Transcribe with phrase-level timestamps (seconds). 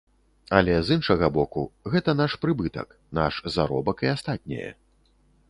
[0.59, 1.65] Але, з іншага боку,
[1.97, 4.69] гэта наш прыбытак, наш заробак і астатняе.